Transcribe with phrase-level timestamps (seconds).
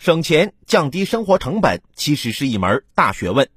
[0.00, 3.50] 省钱降低生活成本其实是一门大学问。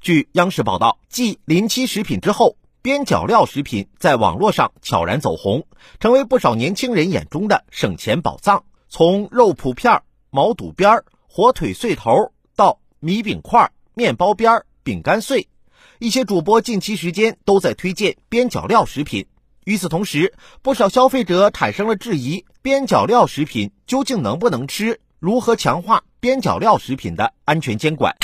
[0.00, 5.68] 据央视报道，继临期食品之后，边角料食品在网络上悄然走红，
[6.00, 8.64] 成为不少年轻人眼中的省钱宝藏。
[8.88, 15.46] 从肉脯片、毛肚边、火腿碎头到米饼块、面包边、饼干碎，
[16.00, 19.28] 一些主播近期时间都在推荐边角料食品。
[19.64, 25.00] 与此同时，不少消费者产生了质疑：边角料食品究竟能不能吃？
[25.20, 28.16] 如何强化边角料食品的安全监管？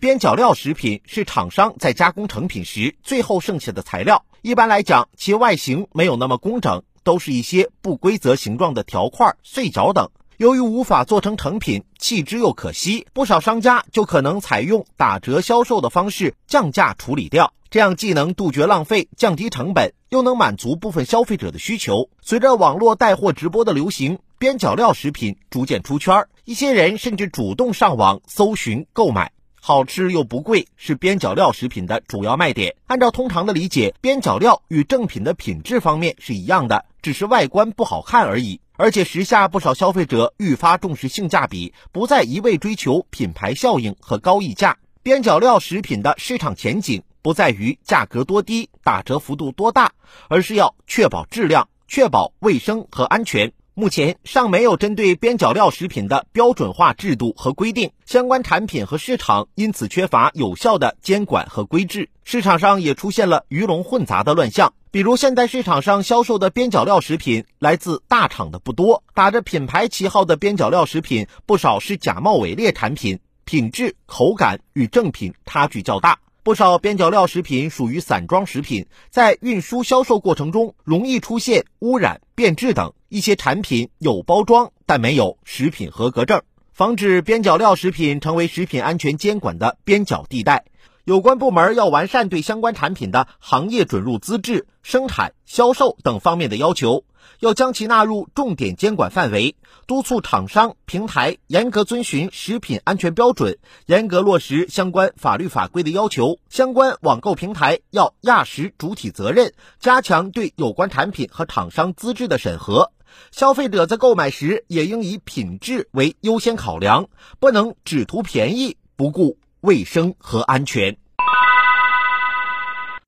[0.00, 10.10] 边角料食品是厂商在加工成品时最后剩下的材料，一般来讲，其外形没有那么工整，都是一些不规则形状的条块、碎角等。
[10.38, 17.52] 由于无法做成成品，弃之又可惜，不少商家就可能采用打折销售的方式降价处理掉。
[17.70, 22.08] 这样既能杜绝浪费、降低成本，又能满足部分消费者的需求。
[22.20, 29.32] 随着网络带货直播的流行，边角料食品逐渐出圈，一些人甚至主动上网搜寻购买。
[29.60, 32.74] 好吃又不贵，是边角料食品的主要卖点。
[32.86, 38.62] 按照通常的理解，边角料与正品的品质方面是一样的，只是外观不好看而已。
[38.78, 44.78] 而且时下不少消费者愈发重视性价比，不再一味追求品牌效应和高溢价。
[45.02, 49.92] 边角料食品的市场前景不在于价格多低、打折幅度多大，
[50.30, 53.52] 而是要确保质量、确保卫生和安全。
[53.80, 64.74] 目前尚没有针对边角料食品的标准化制度和规定，相关产品和市场因此缺乏有效的监管和规制，市场上也出现了鱼龙混杂的乱象。
[64.90, 76.18] 比如，现在市场上销售的边角料食品来自大厂的不多，打着品牌旗号的边角料食品不少是假冒伪劣产品，品质、口感与正品差距较大。
[76.42, 82.92] 不少边角料食品属于散装食品，在运输销售过程中容易出现污染、变质等。
[83.10, 90.64] 一些产品有包装，但没有食品合格证，防止边角料食品成为食品安全监管的边角地带。
[91.04, 97.02] 有关部门要完善对相关产品的行业准入资质、生产、销售等方面的要求，
[97.40, 99.56] 要将其纳入重点监管范围，
[99.88, 106.38] 督促厂商、平台严格遵循食品安全标准，严格落实相关法律法规的要求。
[106.48, 112.92] 相关网购平台要压实主体责任，加强对有关产品和厂商资质的审核。
[113.30, 120.96] 消费者在购买时也应以品质为优先考量，不能只图便宜不顾卫生和安全。